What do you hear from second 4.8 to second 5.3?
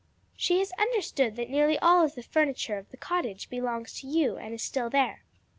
there."